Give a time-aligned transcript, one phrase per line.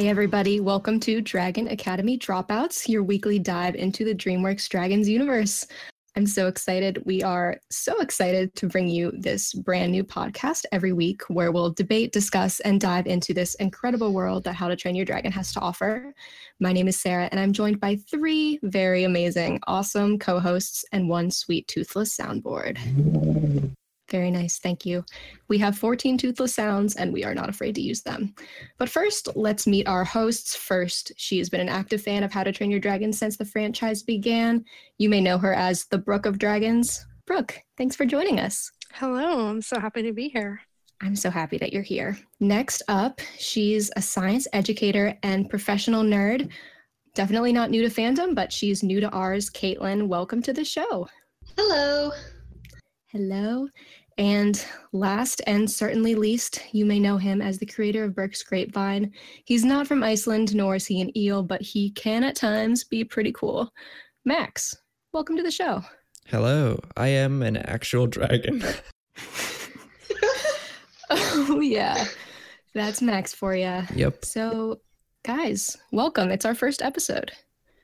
[0.00, 5.66] Hey, everybody, welcome to Dragon Academy Dropouts, your weekly dive into the DreamWorks Dragons universe.
[6.16, 7.02] I'm so excited.
[7.04, 11.72] We are so excited to bring you this brand new podcast every week where we'll
[11.74, 15.52] debate, discuss, and dive into this incredible world that How to Train Your Dragon has
[15.52, 16.14] to offer.
[16.60, 21.10] My name is Sarah, and I'm joined by three very amazing, awesome co hosts and
[21.10, 22.78] one sweet toothless soundboard.
[24.10, 24.58] Very nice.
[24.58, 25.04] Thank you.
[25.48, 28.34] We have 14 toothless sounds and we are not afraid to use them.
[28.76, 31.12] But first, let's meet our hosts first.
[31.16, 34.02] She has been an active fan of How to Train Your Dragon since the franchise
[34.02, 34.64] began.
[34.98, 37.06] You may know her as the Brook of Dragons.
[37.26, 38.72] Brooke, thanks for joining us.
[38.92, 40.60] Hello, I'm so happy to be here.
[41.00, 42.18] I'm so happy that you're here.
[42.40, 46.50] Next up, she's a science educator and professional nerd.
[47.14, 49.48] Definitely not new to fandom, but she's new to ours.
[49.48, 51.08] Caitlin, welcome to the show.
[51.56, 52.10] Hello.
[53.12, 53.66] Hello.
[54.20, 59.12] And last and certainly least, you may know him as the creator of Berks Grapevine.
[59.46, 63.02] He's not from Iceland, nor is he an eel, but he can at times be
[63.02, 63.72] pretty cool.
[64.26, 64.76] Max,
[65.14, 65.82] welcome to the show.
[66.26, 68.62] Hello, I am an actual dragon.
[71.10, 72.04] oh, yeah.
[72.74, 73.84] That's Max for you.
[73.94, 74.26] Yep.
[74.26, 74.82] So,
[75.24, 76.30] guys, welcome.
[76.30, 77.32] It's our first episode.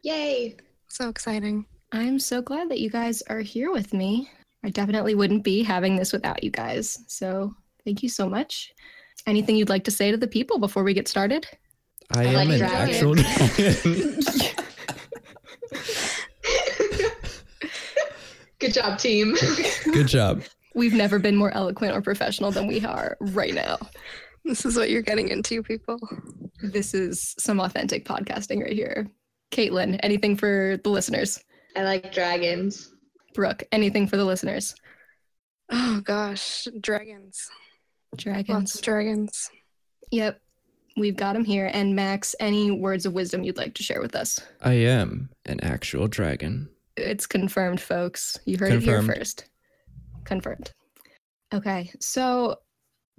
[0.03, 0.57] Yay.
[0.89, 1.65] So exciting.
[1.93, 4.29] I'm so glad that you guys are here with me.
[4.67, 6.99] I definitely wouldn't be having this without you guys.
[7.07, 8.73] So thank you so much.
[9.25, 11.47] Anything you'd like to say to the people before we get started?
[12.13, 12.89] I, I am like an dragon.
[12.89, 14.21] actual dragon.
[18.59, 19.37] Good job, team.
[19.85, 20.43] Good job.
[20.75, 23.79] We've never been more eloquent or professional than we are right now.
[24.45, 26.01] This is what you're getting into, people.
[26.61, 29.09] This is some authentic podcasting right here.
[29.53, 31.39] Caitlin, anything for the listeners?
[31.77, 32.93] I like dragons.
[33.37, 34.75] Brooke, anything for the listeners?
[35.71, 37.51] Oh gosh, dragons.
[38.17, 38.49] Dragons.
[38.49, 39.51] Lots of dragons.
[40.11, 40.41] Yep.
[40.97, 41.71] We've got them here.
[41.71, 44.41] And Max, any words of wisdom you'd like to share with us?
[44.63, 46.71] I am an actual dragon.
[46.97, 48.39] It's confirmed, folks.
[48.47, 49.05] You heard confirmed.
[49.05, 49.45] it here first.
[50.25, 50.73] Confirmed.
[51.53, 51.93] Okay.
[52.01, 52.57] So,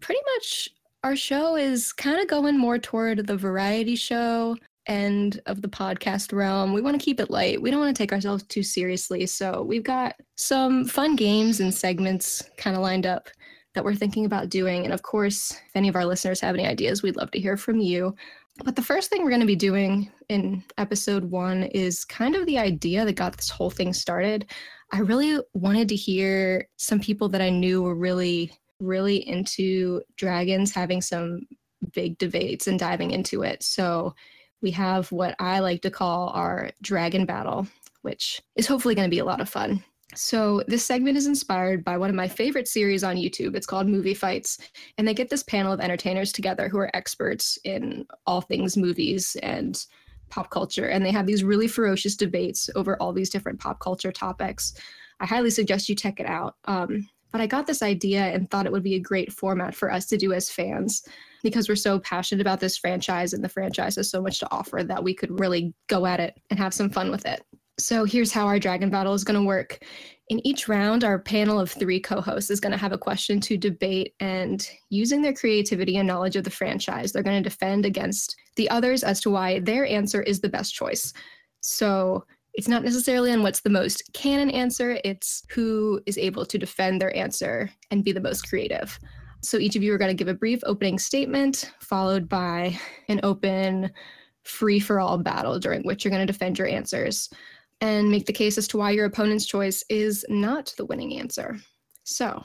[0.02, 0.70] pretty much
[1.04, 6.34] our show is kind of going more toward the variety show end of the podcast
[6.34, 6.74] realm.
[6.74, 7.62] We want to keep it light.
[7.62, 9.26] We don't want to take ourselves too seriously.
[9.26, 13.30] So we've got some fun games and segments kind of lined up
[13.74, 14.86] that we're thinking about doing.
[14.86, 17.58] And of course, if any of our listeners have any ideas, we'd love to hear
[17.58, 18.16] from you.
[18.64, 22.46] But the first thing we're going to be doing in episode one is kind of
[22.46, 24.48] the idea that got this whole thing started.
[24.92, 30.74] I really wanted to hear some people that I knew were really, really into dragons
[30.74, 31.42] having some
[31.94, 33.62] big debates and diving into it.
[33.62, 34.16] So
[34.62, 37.68] we have what I like to call our dragon battle,
[38.02, 39.84] which is hopefully going to be a lot of fun.
[40.16, 43.56] So, this segment is inspired by one of my favorite series on YouTube.
[43.56, 44.58] It's called Movie Fights.
[44.98, 49.36] And they get this panel of entertainers together who are experts in all things movies
[49.44, 49.86] and
[50.30, 50.88] pop culture.
[50.88, 54.74] And they have these really ferocious debates over all these different pop culture topics.
[55.20, 56.56] I highly suggest you check it out.
[56.66, 59.92] Um, but I got this idea and thought it would be a great format for
[59.92, 61.04] us to do as fans
[61.44, 64.84] because we're so passionate about this franchise and the franchise has so much to offer
[64.84, 67.44] that we could really go at it and have some fun with it.
[67.80, 69.84] So here's how our dragon battle is going to work.
[70.30, 73.40] In each round, our panel of three co hosts is going to have a question
[73.42, 77.86] to debate, and using their creativity and knowledge of the franchise, they're going to defend
[77.86, 81.14] against the others as to why their answer is the best choice.
[81.62, 82.26] So
[82.58, 87.00] it's not necessarily on what's the most canon answer, it's who is able to defend
[87.00, 89.00] their answer and be the most creative.
[89.44, 93.20] So each of you are going to give a brief opening statement, followed by an
[93.22, 93.92] open,
[94.44, 97.30] free for all battle during which you're going to defend your answers
[97.80, 101.58] and make the case as to why your opponent's choice is not the winning answer.
[102.06, 102.44] So,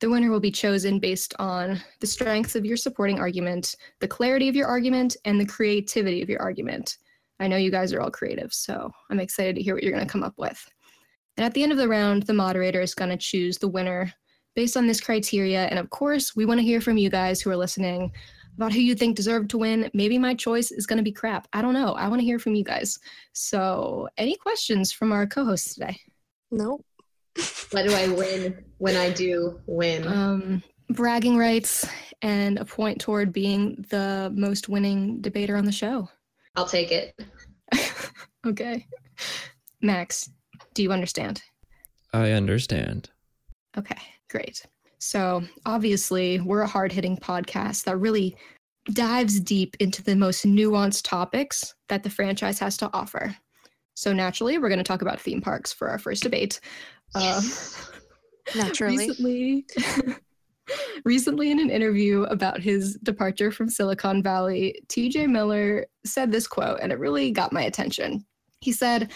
[0.00, 4.48] the winner will be chosen based on the strength of your supporting argument, the clarity
[4.48, 6.96] of your argument, and the creativity of your argument.
[7.40, 10.06] I know you guys are all creative, so I'm excited to hear what you're going
[10.06, 10.64] to come up with.
[11.36, 14.12] And at the end of the round, the moderator is going to choose the winner
[14.56, 15.66] based on this criteria.
[15.66, 18.10] And of course, we want to hear from you guys who are listening
[18.56, 19.88] about who you think deserved to win.
[19.94, 21.46] Maybe my choice is going to be crap.
[21.52, 21.92] I don't know.
[21.92, 22.98] I want to hear from you guys.
[23.34, 25.96] So, any questions from our co hosts today?
[26.50, 26.84] Nope.
[27.70, 30.08] what do I win when I do win?
[30.08, 31.86] Um, bragging rights
[32.22, 36.08] and a point toward being the most winning debater on the show.
[36.58, 37.14] I'll take it.
[38.44, 38.84] okay.
[39.80, 40.28] Max,
[40.74, 41.40] do you understand?
[42.12, 43.10] I understand.
[43.76, 43.96] Okay.
[44.28, 44.66] Great.
[44.98, 48.36] So, obviously, we're a hard hitting podcast that really
[48.92, 53.36] dives deep into the most nuanced topics that the franchise has to offer.
[53.94, 56.58] So, naturally, we're going to talk about theme parks for our first debate.
[57.14, 57.88] Yes.
[57.88, 58.96] Uh, naturally.
[58.96, 59.64] Recently,
[61.04, 66.80] Recently, in an interview about his departure from Silicon Valley, TJ Miller said this quote,
[66.80, 68.24] and it really got my attention.
[68.60, 69.12] He said,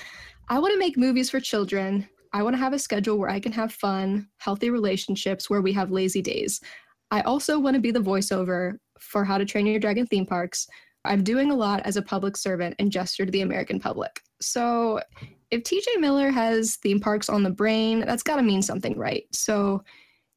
[0.48, 2.08] I want to make movies for children.
[2.32, 5.72] I want to have a schedule where I can have fun, healthy relationships where we
[5.72, 6.60] have lazy days.
[7.10, 10.66] I also want to be the voiceover for How to Train Your Dragon theme parks.
[11.04, 14.20] I'm doing a lot as a public servant and gesture to the American public.
[14.40, 15.00] So,
[15.50, 19.24] if TJ Miller has theme parks on the brain, that's got to mean something, right?
[19.32, 19.82] So,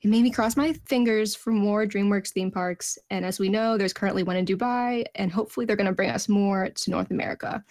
[0.05, 2.95] it made me cross my fingers for more DreamWorks theme parks.
[3.09, 6.11] And as we know, there's currently one in Dubai, and hopefully they're going to bring
[6.11, 7.63] us more to North America.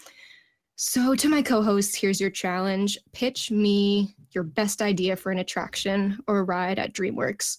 [0.74, 5.38] So, to my co hosts, here's your challenge pitch me your best idea for an
[5.38, 7.58] attraction or a ride at DreamWorks.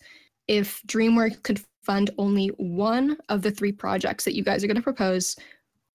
[0.49, 4.75] If DreamWorks could fund only one of the three projects that you guys are going
[4.75, 5.37] to propose,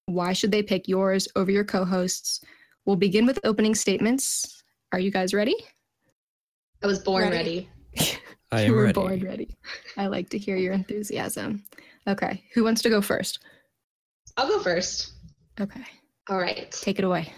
[0.06, 2.40] why should they pick yours over your co hosts?
[2.86, 4.62] We'll begin with opening statements.
[4.92, 5.56] Are you guys ready?
[6.82, 7.36] I was born ready.
[7.36, 7.70] ready.
[8.52, 8.92] I you am were ready.
[8.94, 9.56] born ready.
[9.96, 11.64] I like to hear your enthusiasm.
[12.06, 13.38] Okay, who wants to go first?
[14.36, 15.12] I'll go first.
[15.60, 15.82] Okay,
[16.28, 16.70] All right.
[16.72, 17.32] take it away.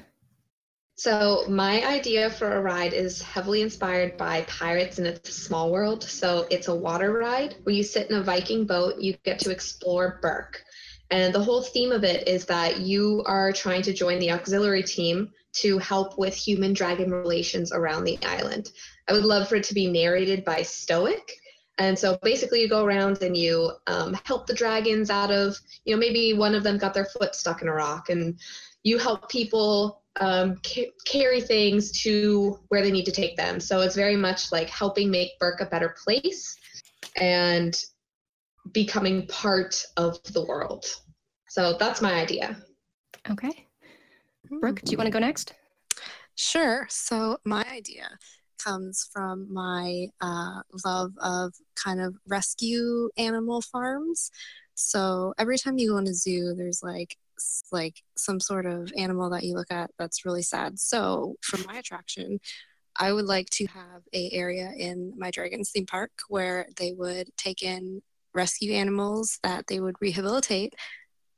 [0.95, 5.73] So, my idea for a ride is heavily inspired by Pirates and It's a Small
[5.73, 6.05] World.
[6.05, 9.51] So, it's a water ride where you sit in a Viking boat, you get to
[9.51, 10.63] explore Berk.
[11.11, 14.83] And the whole theme of it is that you are trying to join the auxiliary
[14.83, 18.71] team to help with human dragon relations around the island.
[19.09, 21.33] I would love for it to be narrated by Stoic.
[21.79, 25.95] And so basically, you go around and you um, help the dragons out of, you
[25.95, 28.39] know, maybe one of them got their foot stuck in a rock, and
[28.83, 33.59] you help people um, ca- carry things to where they need to take them.
[33.59, 36.57] So it's very much like helping make Berk a better place
[37.17, 37.75] and
[38.73, 40.85] becoming part of the world.
[41.49, 42.57] So that's my idea.
[43.31, 43.67] Okay,
[44.61, 45.55] Brooke, do you want to go next?
[46.35, 46.87] Sure.
[46.89, 48.19] So my idea
[48.63, 54.31] comes from my uh, love of kind of rescue animal farms.
[54.75, 57.17] So every time you go in a zoo, there's like
[57.73, 60.79] like some sort of animal that you look at that's really sad.
[60.79, 62.39] So for my attraction,
[62.99, 67.29] I would like to have a area in my Dragons theme park where they would
[67.37, 68.03] take in
[68.35, 70.75] rescue animals that they would rehabilitate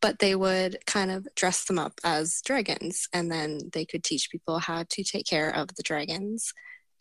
[0.04, 4.30] but they would kind of dress them up as dragons and then they could teach
[4.30, 6.52] people how to take care of the dragons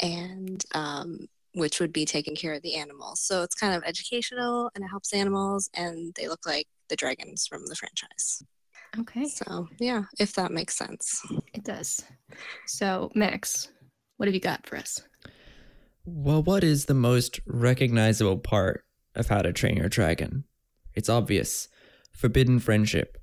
[0.02, 4.72] and um, which would be taking care of the animals so it's kind of educational
[4.74, 8.42] and it helps animals and they look like the dragons from the franchise
[8.98, 11.22] Okay, so yeah if that makes sense
[11.54, 12.02] it does.
[12.68, 13.68] So, Max,
[14.16, 15.02] what have you got for us?
[16.06, 20.46] Well, what is the most recognizable part of How to Train Your Dragon?
[20.94, 21.68] It's obvious
[22.14, 23.18] forbidden friendship.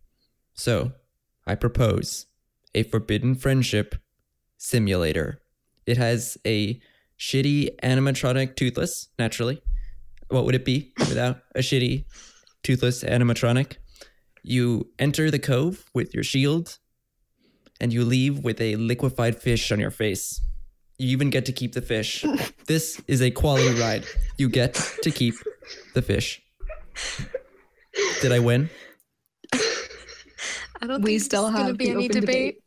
[0.55, 0.93] So,
[1.47, 2.27] I propose
[2.75, 3.95] a forbidden friendship
[4.57, 5.41] simulator.
[5.87, 6.81] It has a
[7.19, 9.63] shitty animatronic toothless, naturally.
[10.29, 12.05] What would it be without a shitty
[12.63, 13.77] toothless animatronic?
[14.43, 16.79] You enter the cove with your shield,
[17.81, 20.41] and you leave with a liquefied fish on your face.
[20.99, 22.25] You even get to keep the fish.
[22.67, 24.05] this is a quality ride.
[24.37, 25.35] You get to keep
[25.95, 26.43] the fish.
[28.21, 28.71] Did I win?
[30.81, 32.63] I don't We think still there's gonna have be the any open debate,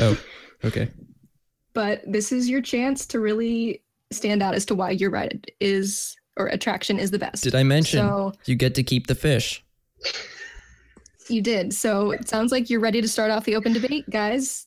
[0.00, 0.18] Oh,
[0.64, 0.88] okay.
[1.74, 3.82] But this is your chance to really
[4.12, 7.42] stand out as to why your ride is or attraction is the best.
[7.42, 9.64] Did I mention So you get to keep the fish?
[11.28, 11.72] you did.
[11.74, 14.66] So it sounds like you're ready to start off the open debate, guys.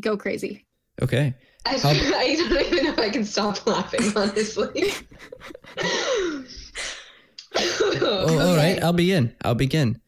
[0.00, 0.66] Go crazy.
[1.00, 1.34] Okay.
[1.66, 4.92] I, How- I don't even know if I can stop laughing, honestly.
[7.56, 8.82] Oh, all right.
[8.82, 9.32] I'll begin.
[9.44, 10.00] I'll begin.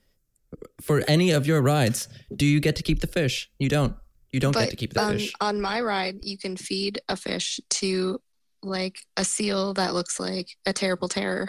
[0.81, 3.51] For any of your rides, do you get to keep the fish?
[3.59, 3.97] You don't.
[4.33, 5.33] You don't get to keep the on, fish.
[5.41, 8.21] on my ride you can feed a fish to
[8.63, 11.49] like a seal that looks like a terrible terror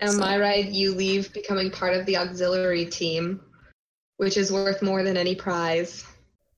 [0.00, 3.40] On my ride, you leave becoming part of the auxiliary team,
[4.16, 6.04] which is worth more than any prize.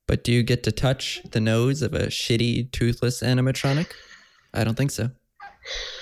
[0.07, 3.87] But do you get to touch the nose of a shitty toothless animatronic?
[4.53, 5.11] I don't think so.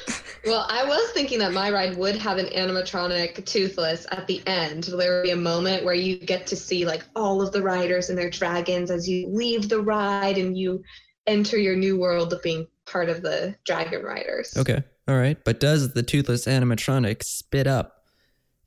[0.47, 4.85] Well, I was thinking that my ride would have an animatronic toothless at the end.
[4.85, 8.09] There would be a moment where you get to see like all of the riders
[8.09, 10.83] and their dragons as you leave the ride and you
[11.27, 14.57] enter your new world of being part of the dragon riders.
[14.57, 14.83] Okay.
[15.09, 15.37] All right.
[15.45, 18.05] But does the toothless animatronic spit up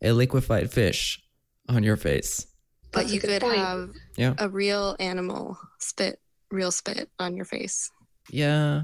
[0.02, 1.22] a liquefied fish
[1.70, 2.48] on your face?
[2.94, 3.56] but That's you could point.
[3.56, 4.34] have Yeah.
[4.38, 6.20] a real animal spit
[6.52, 7.90] real spit on your face
[8.30, 8.84] Yeah.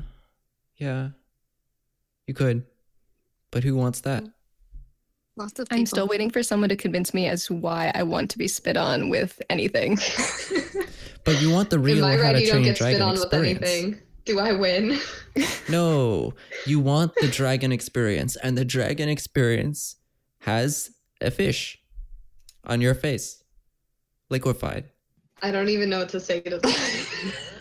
[0.78, 1.10] Yeah.
[2.26, 2.66] You could.
[3.52, 4.24] But who wants that?
[4.24, 4.32] Mm.
[5.38, 8.04] lots of people I'm still waiting for someone to convince me as to why I
[8.04, 9.98] want to be spit on with anything.
[11.24, 12.78] But you want the In real my How ride, to you don't Train Your get
[12.78, 13.60] spit Dragon on with experience.
[13.62, 14.02] anything.
[14.26, 14.98] Do I win?
[15.70, 16.34] No,
[16.66, 19.98] you want the dragon experience, and the dragon experience
[20.40, 20.90] has
[21.22, 21.78] a fish
[22.64, 23.44] on your face,
[24.30, 24.86] liquefied.
[25.44, 27.08] I don't even know what to say to that.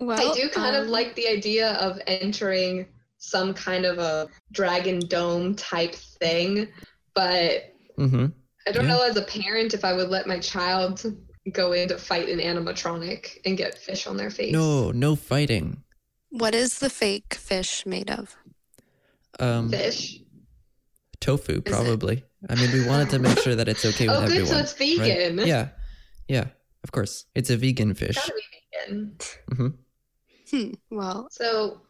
[0.00, 2.86] Well, I do kind of um, like the idea of entering
[3.18, 6.68] some kind of a dragon dome type thing,
[7.14, 8.26] but Mm-hmm.
[8.66, 8.94] I don't Yeah.
[8.96, 11.04] know as a parent if I would let my child
[11.52, 14.52] go in to fight an animatronic and get fish on their face.
[14.52, 15.82] No, no fighting.
[16.30, 18.36] What is the fake fish made of?
[19.38, 20.20] Um, Fish.
[21.20, 22.24] tofu, probably.
[22.48, 24.72] I mean, we wanted to make sure that it's okay with Oh, good, so it's
[24.98, 24.98] right?
[24.98, 25.46] vegan.
[25.46, 25.68] Yeah,
[26.28, 26.46] yeah,
[26.84, 27.26] of course.
[27.34, 28.14] It's a vegan fish.
[28.16, 29.16] Gotta be vegan.
[29.56, 29.68] hmm
[30.50, 30.72] Hmm.
[30.90, 31.80] Well, So,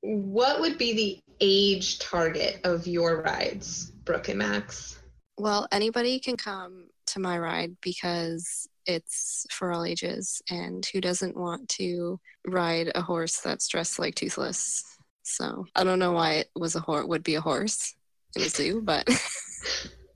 [0.00, 4.98] what would be the age target of your rides, Brooke and Max?
[5.38, 11.36] well, anybody can come to my ride because it's for all ages, and who doesn't
[11.36, 14.84] want to ride a horse that's dressed like Toothless?
[15.22, 17.94] So I don't know why it was a horse would be a horse
[18.36, 19.08] in a zoo, but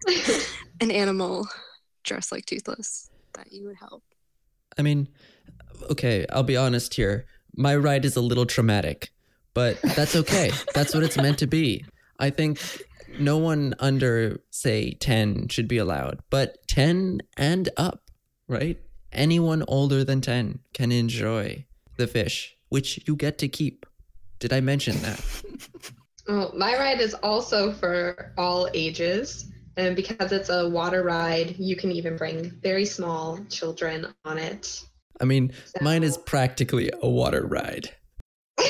[0.81, 1.47] an animal
[2.05, 4.02] dressed like Toothless that you would help.
[4.78, 5.09] I mean,
[5.90, 7.26] okay, I'll be honest here.
[7.57, 9.11] My ride is a little traumatic,
[9.55, 10.51] but that's okay.
[10.75, 11.85] that's what it's meant to be.
[12.19, 12.61] I think
[13.19, 18.03] no one under, say, 10 should be allowed, but 10 and up,
[18.49, 18.79] right?
[19.13, 21.65] Anyone older than 10 can enjoy
[21.97, 23.87] the fish, which you get to keep.
[24.39, 25.21] Did I mention that?
[26.29, 29.49] Oh, my ride is also for all ages.
[29.77, 34.83] And because it's a water ride, you can even bring very small children on it.
[35.20, 37.90] I mean, mine is practically a water ride.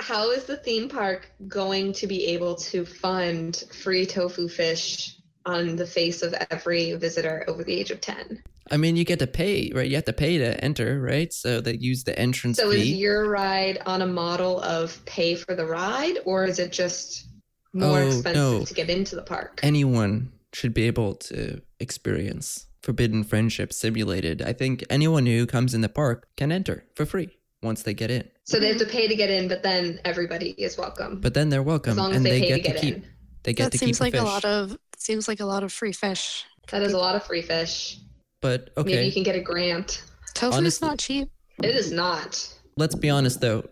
[0.00, 5.76] How is the theme park going to be able to fund free tofu fish on
[5.76, 8.42] the face of every visitor over the age of 10?
[8.70, 9.88] I mean, you get to pay, right?
[9.88, 11.32] You have to pay to enter, right?
[11.32, 12.80] So they use the entrance So fee.
[12.82, 17.26] is your ride on a model of pay for the ride, or is it just
[17.72, 18.64] more Oh, expensive no.
[18.64, 19.60] to get into the park?
[19.62, 24.42] anyone should be able to experience forbidden friendship simulated.
[24.42, 27.28] I think anyone who comes in the park can enter for free
[27.62, 28.28] once they get in.
[28.44, 31.20] So they have to pay to get in, but then everybody is welcome.
[31.20, 32.80] But then they're welcome as long as and they, they pay get to to, get
[32.80, 33.04] keep in.
[33.42, 35.64] they get that to seems keep like a a lot of seems like a lot
[35.64, 36.44] of free fish.
[36.70, 37.98] That is a lot of free fish.
[38.40, 40.04] but okay, Maybe you can get a grant.
[40.34, 41.28] Tofu's Honestly- not cheap.
[41.62, 42.52] It is not.
[42.76, 43.64] let's be honest though.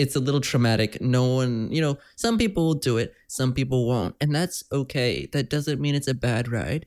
[0.00, 1.00] It's a little traumatic.
[1.02, 4.16] No one, you know, some people will do it, some people won't.
[4.22, 5.26] And that's okay.
[5.32, 6.86] That doesn't mean it's a bad ride.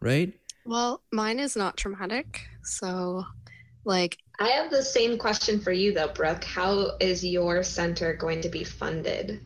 [0.00, 0.34] Right?
[0.64, 2.42] Well, mine is not traumatic.
[2.62, 3.24] So,
[3.84, 6.44] like, I have the same question for you though, Brooke.
[6.44, 9.40] How is your center going to be funded?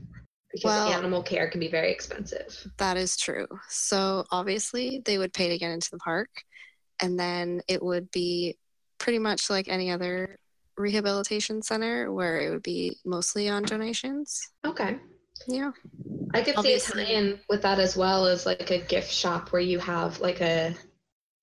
[0.52, 2.70] Because Well- animal care can be very expensive.
[2.76, 3.46] that is true.
[3.70, 6.28] So, obviously, they would pay to get into the park.
[7.00, 8.58] And then it would be
[8.98, 10.38] pretty much like any other
[10.76, 14.40] rehabilitation center where it would be mostly on donations.
[14.64, 14.96] Okay.
[15.48, 15.72] Yeah.
[16.34, 17.04] I could Obviously.
[17.04, 20.20] see a tie-in with that as well as like a gift shop where you have
[20.20, 20.74] like a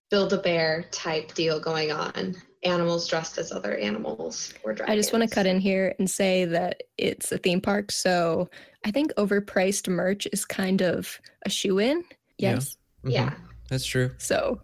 [0.10, 2.36] build a bear type deal going on.
[2.64, 4.94] Animals dressed as other animals or dragons.
[4.94, 8.50] I just want to cut in here and say that it's a theme park, so
[8.86, 12.04] I think overpriced merch is kind of a shoe in.
[12.38, 12.54] Yeah.
[12.56, 12.78] Yes.
[13.06, 13.12] Mhm.
[13.14, 13.34] Yeah.
[13.70, 14.12] That's true.
[14.18, 14.62] So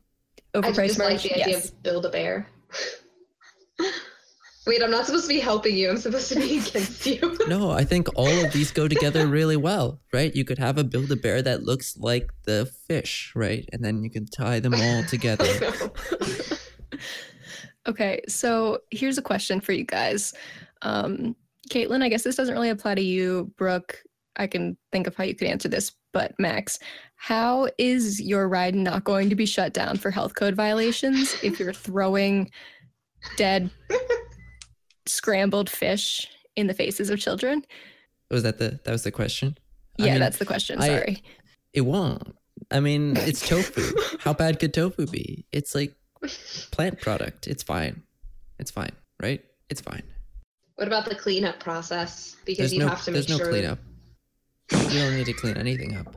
[0.54, 1.24] I overpriced just like merch.
[1.24, 1.70] the idea Yes.
[1.70, 2.48] of build a bear.
[4.68, 5.90] Wait, I'm not supposed to be helping you.
[5.90, 7.38] I'm supposed to be against you.
[7.48, 10.36] No, I think all of these go together really well, right?
[10.36, 13.70] You could have a build a bear that looks like the fish, right?
[13.72, 15.46] And then you can tie them all together.
[17.88, 20.34] Okay, so here's a question for you guys.
[20.82, 21.36] Um,
[21.70, 23.52] Caitlin, I guess this doesn't really apply to you.
[23.58, 24.02] Brooke,
[24.38, 26.80] I can think of how you could answer this, but Max,
[27.16, 31.60] how is your ride not going to be shut down for health code violations if
[31.60, 32.50] you're throwing
[33.38, 33.70] dead,
[35.06, 37.64] scrambled fish in the faces of children?
[38.32, 39.58] Was that the that was the question?
[40.00, 40.80] I Yeah, mean, that's the question.
[40.82, 41.24] I- Sorry.
[41.74, 42.36] It won't.
[42.72, 43.82] I mean, it's tofu.
[44.20, 45.46] How bad could tofu be?
[45.52, 45.94] It's like
[46.72, 47.48] plant product.
[47.48, 48.02] It's fine.
[48.60, 49.44] It's fine, right?
[49.70, 50.04] It's fine.
[50.76, 52.36] what about the cleanup process?
[52.46, 53.28] Because There's you no have to make sure.
[53.28, 53.50] there's no sure.
[53.52, 53.80] cleanup.
[54.94, 56.16] You don't need to clean anything up.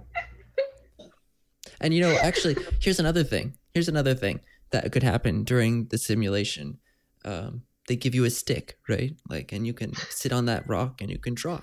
[1.80, 3.54] And you know, actually, here's another thing.
[3.75, 4.40] Here's another thing
[4.71, 6.78] that could happen during the simulation.
[7.25, 9.16] Um, they give you a stick, right?
[9.28, 11.61] Like, and you can sit on that rock and you can draw,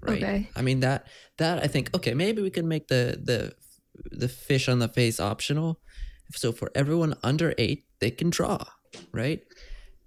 [0.00, 0.22] right?
[0.22, 0.50] Okay.
[0.56, 1.06] I mean that
[1.38, 3.54] that I think okay, maybe we can make the the
[4.10, 5.80] the fish on the face optional.
[6.34, 8.64] So for everyone under eight, they can draw,
[9.12, 9.40] right?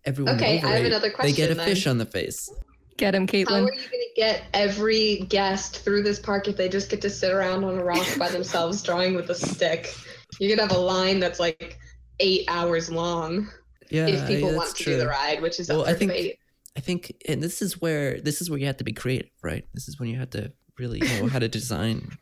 [0.04, 2.50] Everyone Okay, over I have eight, another they get a question fish on the face.
[2.98, 3.50] Get him, Caitlin.
[3.50, 7.02] How are you going to get every guest through this park if they just get
[7.02, 9.94] to sit around on a rock by themselves drawing with a stick?
[10.40, 11.78] You're going to have a line that's like
[12.22, 13.50] eight hours long.
[13.96, 14.94] Yeah, if people yeah, want that's to true.
[14.94, 16.38] do the ride, which is Well, up I think- debate.
[16.78, 19.64] I think, and this is where this is where you have to be creative, right?
[19.74, 22.18] This is when you have to really know how to design.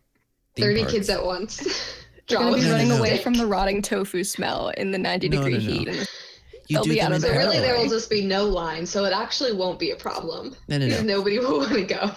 [0.58, 0.94] 30 parks.
[0.94, 1.60] kids at once.
[2.30, 2.98] You're gonna be No, no, running no.
[2.98, 5.74] away from the rotting tofu smell in the 90 No, degree no, no.
[5.80, 5.88] heat.
[5.88, 5.98] And
[6.68, 8.46] You they'll do be them out in of So really, there will just be no
[8.46, 10.56] line, so it actually won't be a problem.
[10.70, 11.14] No, no, Because no.
[11.18, 12.12] nobody will want to go.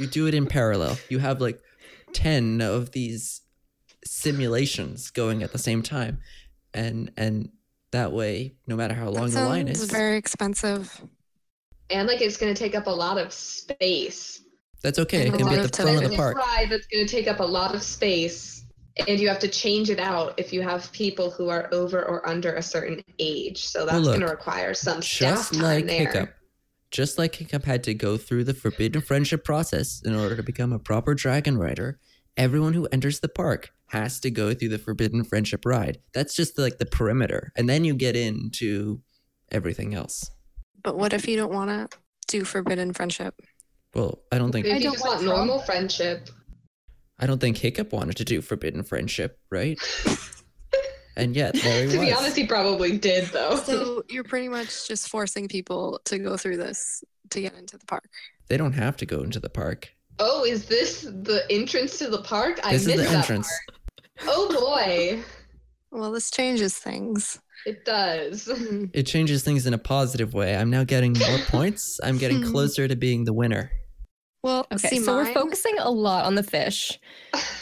[0.00, 0.98] You do it in parallel.
[1.08, 1.60] You have like
[2.12, 3.42] ten of these
[4.04, 6.18] simulations going at the same time,
[6.72, 7.50] and and
[7.94, 11.00] that way, no matter how long the line sounds is, very expensive.
[11.90, 14.42] And like it's going to take up a lot of space.
[14.82, 15.28] that's okay.
[15.28, 16.36] It can be lot at of the front of the this park.
[16.68, 18.64] that's going to take up a lot of space,
[19.08, 22.28] and you have to change it out if you have people who are over or
[22.28, 23.66] under a certain age.
[23.66, 26.06] So that's look, going to require some staff Just like there.
[26.06, 26.34] Hiccup,
[26.90, 30.72] just like Hiccup had to go through the forbidden friendship process in order to become
[30.72, 31.98] a proper dragon rider,
[32.36, 35.98] everyone who enters the park has to go through the forbidden friendship ride.
[36.12, 39.00] That's just like the perimeter, and then you get into
[39.50, 40.30] everything else.
[40.82, 41.98] But what if you don't want to
[42.28, 43.34] do forbidden friendship?
[43.94, 46.28] Well, I don't think I don't want want normal friendship,
[47.18, 49.78] I don't think Hiccup wanted to do forbidden friendship, right?
[51.16, 52.06] and yet there he to was.
[52.08, 53.56] be honest, he probably did though.
[53.56, 57.86] So you're pretty much just forcing people to go through this to get into the
[57.86, 58.08] park.
[58.48, 59.90] they don't have to go into the park.
[60.18, 62.58] oh, is this the entrance to the park?
[62.64, 63.48] I This is missed the that entrance.
[63.68, 63.73] part.
[64.26, 65.22] Oh boy,
[65.90, 67.38] Well, this changes things.
[67.66, 68.46] it does.
[68.46, 68.86] Hmm.
[68.92, 70.56] It changes things in a positive way.
[70.56, 71.98] I'm now getting more points.
[72.02, 72.52] I'm getting Hmm.
[72.52, 73.70] closer to being the winner.
[74.42, 76.98] Well, okay, see, so we're focusing a lot on the fish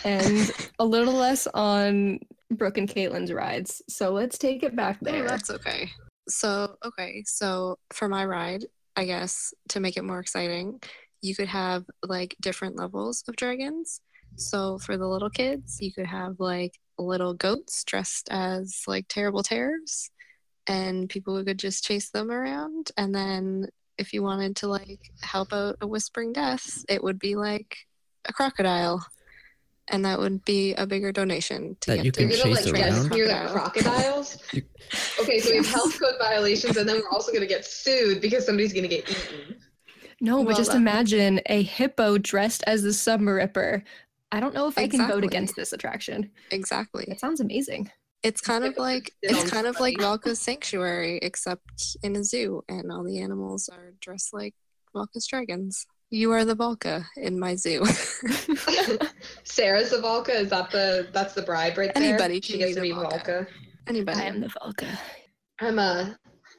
[0.05, 0.51] and
[0.81, 2.19] a little less on
[2.51, 3.83] Brooke and Caitlin's rides.
[3.89, 5.27] So let's take it back Oh, there.
[5.27, 5.91] that's okay.
[6.29, 7.23] So, okay.
[7.27, 8.65] So, for my ride,
[8.97, 10.81] I guess to make it more exciting,
[11.21, 14.01] you could have like different levels of dragons.
[14.37, 19.43] So, for the little kids, you could have like little goats dressed as like terrible
[19.43, 20.11] terrors,
[20.67, 22.91] and people could just chase them around.
[22.97, 23.69] And then,
[23.99, 27.77] if you wanted to like help out a whispering death, it would be like
[28.27, 29.05] a crocodile.
[29.89, 32.55] And that would be a bigger donation to That get you to can You're gonna
[32.55, 33.11] chase like around?
[33.11, 34.39] near the crocodiles.
[35.21, 38.45] Okay, so we have health code violations, and then we're also gonna get sued because
[38.45, 39.57] somebody's gonna get eaten.
[40.21, 43.83] No, but just imagine a hippo dressed as the Submaripper.
[44.33, 46.31] I don't know if I can vote against this attraction.
[46.51, 47.05] Exactly.
[47.09, 47.91] It sounds amazing.
[48.23, 50.31] It's kind of like it's kind of like somebody.
[50.31, 54.55] Valka's sanctuary, except in a zoo, and all the animals are dressed like
[54.95, 55.85] Valka's dragons.
[56.11, 57.85] You are the Valka in my zoo.
[59.45, 62.03] Sarah's the Zavalka, is that the that's the bribe right there?
[62.05, 63.25] Anybody she can gets be to the be Valka.
[63.25, 63.47] Valka.
[63.89, 64.21] Anybody?
[64.21, 64.87] I am the Valka.
[65.61, 66.11] I'm uh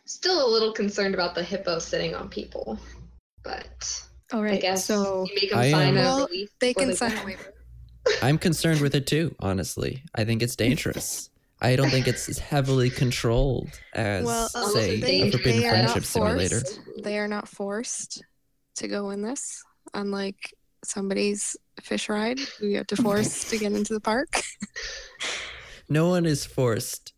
[0.06, 2.78] still a little concerned about the hippo sitting on people,
[3.44, 4.02] but
[4.34, 4.54] all right.
[4.56, 6.50] I guess so you make them I sign am- a Well, release.
[6.60, 7.22] they before can sign go.
[7.22, 7.53] a waiver.
[8.22, 10.04] I'm concerned with it too, honestly.
[10.16, 11.30] I think it's dangerous.
[11.62, 15.70] I don't think it's as heavily controlled as, Well, say, they- a Forbidden they are
[15.72, 16.60] Friendship Simulator.
[16.60, 16.80] forced.
[17.04, 18.24] They are not forced
[18.76, 19.64] to go in this,
[19.94, 24.30] unlike somebody's fish ride who you have to force to get into the park.
[25.90, 27.14] No one is forced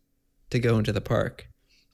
[0.50, 1.46] to go into the park.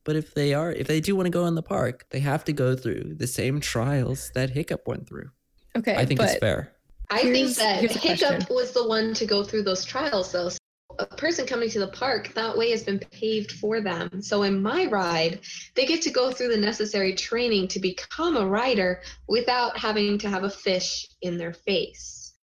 [0.04, 2.44] But if they are, if they do want to go in the park, they have
[2.46, 5.30] to go through the same trials that Hiccup went through.
[5.76, 6.72] okay, I think but it's fair.
[7.12, 8.54] I think that here's Hiccup question.
[8.54, 10.48] was the one to go through those trials, though.
[10.48, 10.58] So
[10.98, 14.20] a person coming to the park, that way has been paved for them.
[14.22, 15.40] So in my ride,
[15.74, 20.28] they get to go through the necessary training to become a rider without having to
[20.28, 22.34] have a fish in their face.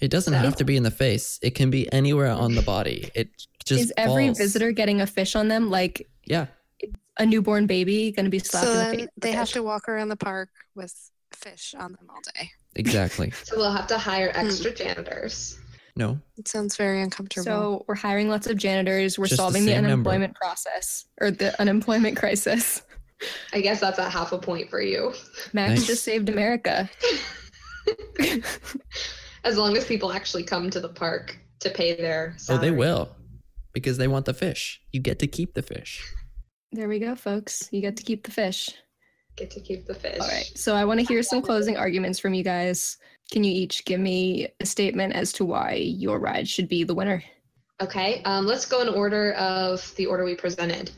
[0.00, 1.38] It doesn't So- have to be in the face.
[1.42, 3.10] It can be anywhere on the body.
[3.14, 3.30] It
[3.64, 4.38] just is every falls.
[4.38, 6.46] visitor getting a fish on them like Yeah,
[7.18, 9.00] a newborn baby going to be slapped so in the then face?
[9.14, 9.54] with they a have fish?
[9.54, 10.94] to walk around the park with
[11.32, 12.50] fish on them all day.
[12.76, 13.32] Exactly.
[13.44, 14.46] So we'll have to hire Hmm.
[14.46, 15.58] extra janitors.
[15.94, 17.44] No, It sounds very uncomfortable.
[17.44, 19.18] So we're hiring lots of janitors.
[19.18, 20.08] We're Just solving the, same number.
[20.10, 22.80] unemployment process or the unemployment crisis.
[23.52, 25.12] I guess that's a half a point for you.
[25.52, 25.86] Max Nice.
[25.86, 26.88] just saved America.
[29.44, 33.14] As long as people actually come to the park to pay their oh, they will,
[33.72, 34.80] because they want the fish.
[34.92, 36.02] You get to keep the fish.
[36.70, 37.68] There we go, folks.
[37.72, 38.70] You get to keep the fish.
[39.36, 40.20] Get to keep the fish.
[40.20, 40.50] All right.
[40.54, 42.98] So I want to hear some closing arguments from you guys.
[43.30, 46.94] Can you each give me a statement as to why your ride should be the
[46.94, 47.22] winner?
[47.80, 50.90] Okay, um, let's go in order of the order we presented.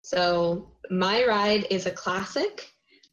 [0.00, 2.70] So, my ride is a classic.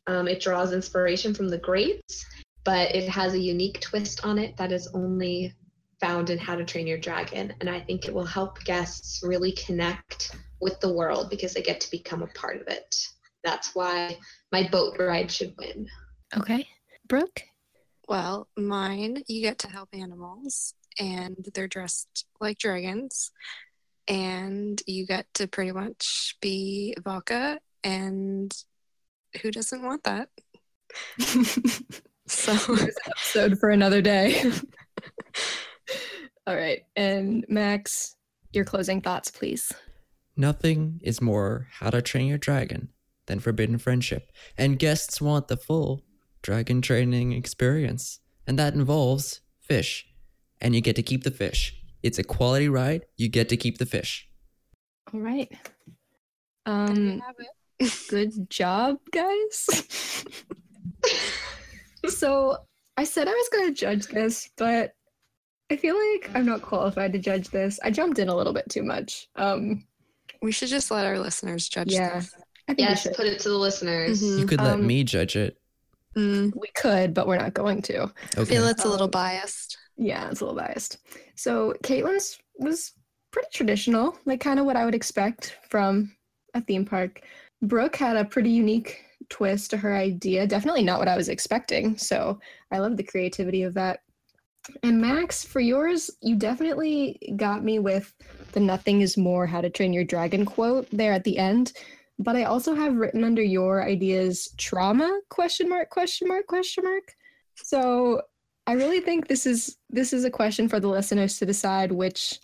[0.07, 2.25] Um, it draws inspiration from the greats,
[2.63, 5.53] but it has a unique twist on it that is only
[5.99, 7.53] found in How to Train Your Dragon.
[7.59, 11.81] And I think it will help guests really connect with the world because they get
[11.81, 12.95] to become a part of it.
[13.47, 14.17] That's why
[14.51, 15.87] my boat ride should win.
[16.35, 16.67] Okay.
[17.07, 17.43] Brooke?
[18.09, 23.31] Well, mine, you get to help animals, and they're dressed like dragons.
[24.09, 28.53] and you get to pretty much be Valka, and
[29.41, 30.27] who doesn't want that?
[32.27, 34.43] so, episode for another day.
[36.47, 36.81] All right.
[36.97, 38.17] And Max,
[38.51, 39.71] your closing thoughts, please.
[40.35, 42.89] Nothing is more How to Train Your Dragon
[43.27, 46.03] than Forbidden Friendship, and guests want the full
[46.41, 50.05] dragon training experience, and that involves fish,
[50.59, 51.75] and you get to keep the fish.
[52.03, 53.05] It's a quality ride.
[53.17, 54.27] You get to keep the fish.
[55.13, 55.51] All right.
[56.65, 57.21] Um,
[58.09, 60.25] good job, guys.
[62.07, 62.57] so
[62.97, 64.93] I said I was going to judge this, but
[65.69, 67.79] I feel like I'm not qualified to judge this.
[67.83, 69.27] I jumped in a little bit too much.
[69.35, 69.85] Um,
[70.41, 72.33] we should just let our listeners judge yeah, this.
[72.77, 74.21] Yes, put it to the listeners.
[74.21, 74.39] Mm-hmm.
[74.39, 75.57] You could let um, me judge it.
[76.15, 76.51] Mm.
[76.55, 78.03] We could, but we're not going to.
[78.03, 78.41] Okay.
[78.41, 79.77] I feel it's a little um, biased.
[79.97, 80.97] Yeah, it's a little biased.
[81.35, 82.93] So Caitlin's was
[83.31, 86.11] pretty traditional, like kind of what I would expect from
[86.53, 87.21] a theme park.
[87.61, 90.47] Brooke had a pretty unique twist to her idea.
[90.47, 91.97] Definitely not what I was expecting.
[91.97, 92.39] So
[92.71, 93.99] I love the creativity of that.
[94.83, 98.13] And Max, for yours, you definitely got me with
[98.51, 101.73] the nothing is more how to train your dragon quote there at the end.
[102.19, 107.15] But I also have written under your ideas trauma question mark question mark question mark.
[107.55, 108.21] So
[108.65, 112.39] I really think this is this is a question for the listeners to decide which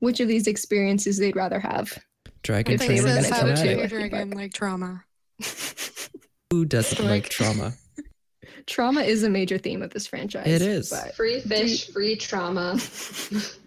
[0.00, 1.96] which of these experiences they'd rather have.
[2.42, 5.04] Dragon training is how to train your dragon like trauma.
[6.50, 7.74] Who doesn't like trauma?
[8.66, 10.46] trauma is a major theme of this franchise.
[10.46, 10.92] It is.
[11.14, 12.78] Free fish, free trauma.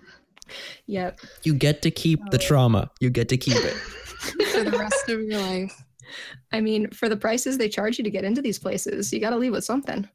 [0.87, 1.19] yep.
[1.43, 2.45] You get to keep the oh.
[2.45, 2.91] trauma.
[2.99, 3.77] You get to keep it.
[4.23, 5.83] For the rest of your life.
[6.51, 9.31] I mean, for the prices they charge you to get into these places, you got
[9.31, 10.07] to leave with something.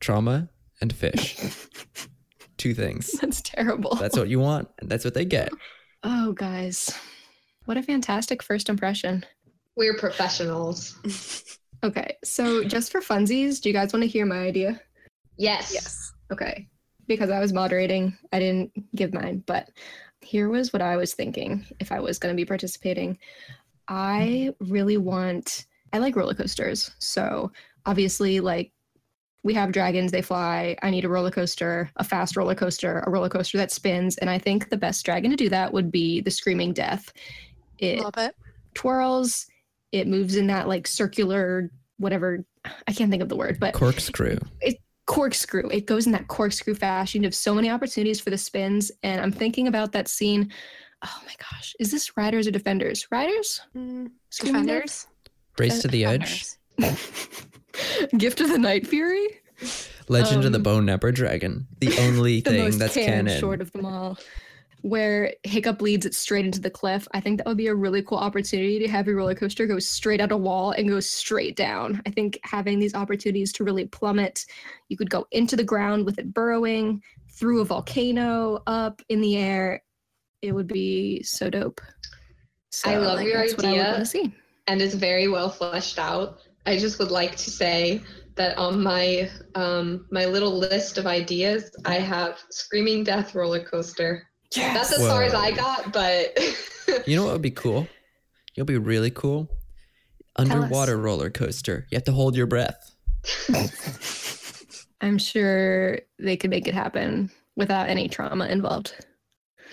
[0.00, 0.48] Trauma
[0.80, 1.36] and fish.
[2.56, 3.10] Two things.
[3.20, 3.96] That's terrible.
[3.96, 5.50] That's what you want, and that's what they get.
[6.02, 6.96] Oh, guys.
[7.64, 9.24] What a fantastic first impression.
[9.76, 11.58] We're professionals.
[11.84, 14.80] Okay, so just for funsies, do you guys want to hear my idea?
[15.36, 15.70] Yes.
[15.74, 16.14] Yes.
[16.32, 16.66] Okay.
[17.06, 19.68] Because I was moderating, I didn't give mine, but
[20.24, 23.18] here was what I was thinking if I was going to be participating.
[23.88, 26.90] I really want, I like roller coasters.
[26.98, 27.52] So
[27.86, 28.72] obviously, like,
[29.42, 30.74] we have dragons, they fly.
[30.82, 34.16] I need a roller coaster, a fast roller coaster, a roller coaster that spins.
[34.16, 37.12] And I think the best dragon to do that would be the Screaming Death.
[37.78, 38.34] It Love it.
[38.72, 39.46] twirls,
[39.92, 42.44] it moves in that like circular whatever
[42.88, 44.38] I can't think of the word, but corkscrew.
[44.60, 45.68] It corkscrew.
[45.70, 47.22] It goes in that corkscrew fashion.
[47.22, 50.52] You have so many opportunities for the spins, and I'm thinking about that scene.
[51.04, 53.06] Oh my gosh, is this riders or defenders?
[53.10, 53.60] Riders?
[53.76, 55.06] Mm, defenders.
[55.58, 56.46] Race to the edge.
[58.16, 59.40] Gift of the Night Fury.
[60.08, 61.66] Legend um, of the um, Boneknapper Dragon.
[61.80, 63.38] The only the thing that's canon.
[63.38, 64.18] Short of them all
[64.84, 67.08] where Hiccup leads it straight into the cliff.
[67.14, 69.78] I think that would be a really cool opportunity to have your roller coaster go
[69.78, 72.02] straight out a wall and go straight down.
[72.04, 74.44] I think having these opportunities to really plummet,
[74.90, 79.38] you could go into the ground with it burrowing, through a volcano, up in the
[79.38, 79.82] air.
[80.42, 81.80] It would be so dope.
[82.68, 84.04] So, I love like, your idea.
[84.66, 86.40] And it's very well fleshed out.
[86.66, 88.02] I just would like to say
[88.34, 94.28] that on my um, my little list of ideas, I have Screaming Death roller coaster.
[94.56, 94.74] Yes.
[94.74, 95.08] That's as Whoa.
[95.08, 96.38] far as I got, but
[97.06, 97.86] you know what would be cool?
[98.54, 99.48] You'll be really cool.
[100.36, 101.86] Underwater roller coaster.
[101.90, 102.94] You have to hold your breath.
[105.00, 108.94] I'm sure they could make it happen without any trauma involved.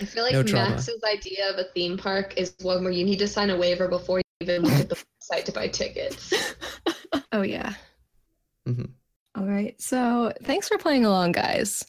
[0.00, 3.18] I feel like no Max's idea of a theme park is one where you need
[3.18, 4.96] to sign a waiver before you even look at the
[5.32, 6.32] website to buy tickets.
[7.32, 7.74] oh yeah.
[8.68, 8.86] Mm-hmm.
[9.36, 9.80] All right.
[9.80, 11.84] So thanks for playing along, guys.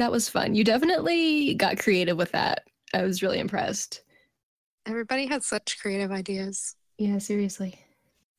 [0.00, 0.54] That was fun.
[0.54, 2.64] You definitely got creative with that.
[2.94, 4.02] I was really impressed.
[4.86, 6.74] Everybody had such creative ideas.
[6.96, 7.78] Yeah, seriously.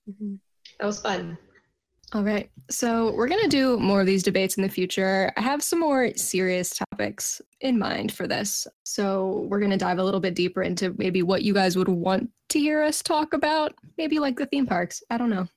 [0.09, 0.35] Mm-hmm.
[0.79, 1.37] That was fun.
[2.13, 2.49] All right.
[2.71, 5.31] So, we're going to do more of these debates in the future.
[5.37, 8.67] I have some more serious topics in mind for this.
[8.83, 11.87] So, we're going to dive a little bit deeper into maybe what you guys would
[11.87, 15.03] want to hear us talk about, maybe like the theme parks.
[15.11, 15.47] I don't know.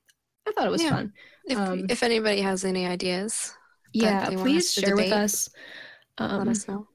[0.46, 0.90] I thought it was yeah.
[0.90, 1.12] fun.
[1.46, 3.54] If, um, if anybody has any ideas,
[3.94, 5.06] yeah, please share debate.
[5.06, 5.48] with us.
[6.18, 6.86] Um, Let us know.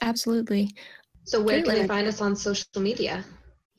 [0.00, 0.74] Absolutely.
[1.24, 3.24] So where Caitlin, can they find us on social media?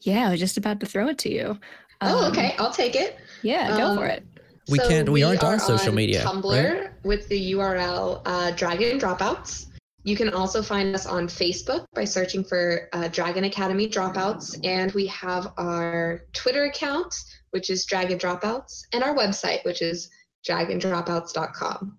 [0.01, 1.59] Yeah, I was just about to throw it to you.
[2.01, 2.55] Oh, um, okay.
[2.57, 3.17] I'll take it.
[3.41, 4.25] Yeah, go um, for it.
[4.69, 5.07] We so can't.
[5.09, 6.23] We, we aren't on social on media.
[6.23, 6.91] Tumblr right?
[7.03, 9.67] with the URL uh, Dragon Dropouts.
[10.05, 14.91] You can also find us on Facebook by searching for uh, Dragon Academy Dropouts, and
[14.91, 17.15] we have our Twitter account,
[17.51, 20.09] which is Dragon Dropouts, and our website, which is
[20.47, 21.97] dragondropouts.com.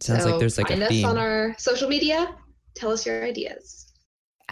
[0.00, 1.04] Sounds so like there's like find a theme.
[1.04, 2.34] us on our social media.
[2.74, 3.92] Tell us your ideas.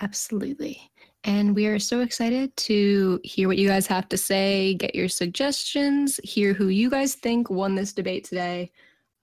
[0.01, 0.81] Absolutely.
[1.25, 5.09] And we are so excited to hear what you guys have to say, get your
[5.09, 8.71] suggestions, hear who you guys think won this debate today.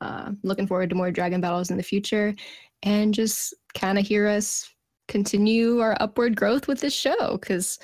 [0.01, 2.35] Uh, looking forward to more dragon battles in the future
[2.83, 4.69] and just kind of hear us
[5.07, 7.79] continue our upward growth with this show because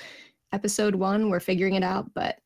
[0.52, 2.38] episode one, we're figuring it out, but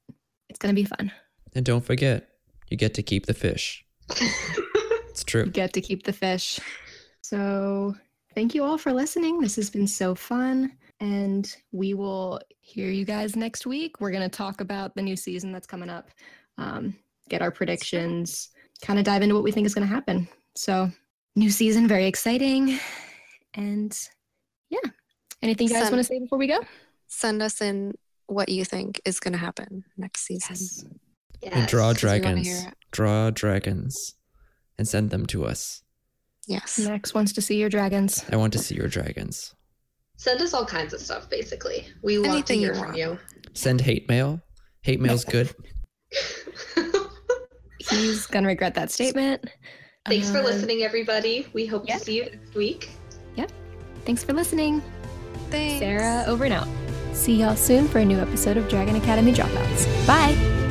[0.49, 1.11] it's going to be fun.
[1.55, 2.29] And don't forget,
[2.69, 3.85] you get to keep the fish.
[5.27, 5.45] it's true.
[5.45, 6.61] You get to keep the fish.
[7.21, 7.97] So
[8.35, 9.41] thank you all for listening.
[9.41, 10.73] This has been so fun.
[11.01, 14.01] And we will hear you guys next week.
[14.01, 16.11] We're going to talk about the new season that's coming up,
[16.57, 16.97] um,
[17.29, 18.51] get our predictions,
[18.83, 20.29] kind of dive into what we think is going to happen.
[20.55, 20.91] So,
[21.35, 22.79] new season, very exciting.
[23.53, 23.99] And
[24.71, 24.91] yeah,
[25.43, 26.61] anything you guys want to say before we go?
[27.09, 27.95] Send us in
[28.27, 30.57] what you think is going to happen next season.
[30.57, 30.85] Yes.
[31.43, 31.53] Yes.
[31.53, 32.67] And draw dragons.
[32.93, 34.15] Draw dragons
[34.79, 35.83] and send them to us.
[36.47, 36.79] Yes.
[36.79, 38.25] Max wants to see your dragons.
[38.31, 39.55] I want to see your dragons.
[40.17, 41.87] Send us all kinds of stuff, basically.
[42.03, 43.19] We Anything want to hear from you.
[43.53, 44.41] Send hate mail.
[44.83, 45.55] Hate mail's good.
[47.91, 49.45] He's going to regret that statement.
[50.07, 51.49] Thanks uh, for listening, everybody.
[51.53, 52.91] We hope to see you next week.
[53.35, 53.51] Yep.
[54.05, 54.83] Thanks for listening.
[55.51, 55.81] Thanks.
[55.81, 56.69] Sarah, over and out.
[57.13, 60.07] See y'all soon for a new episode of Dragon Academy Dropouts.
[60.07, 60.66] Bye.